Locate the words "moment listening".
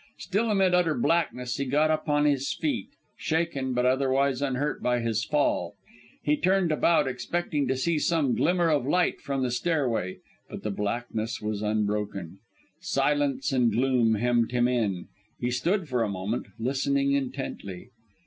16.09-17.11